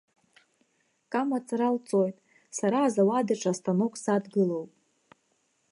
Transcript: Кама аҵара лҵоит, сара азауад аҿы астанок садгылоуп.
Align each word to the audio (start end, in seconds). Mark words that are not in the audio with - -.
Кама 1.11 1.37
аҵара 1.41 1.69
лҵоит, 1.75 2.15
сара 2.57 2.79
азауад 2.83 3.27
аҿы 3.33 3.49
астанок 3.51 3.93
садгылоуп. 4.03 4.71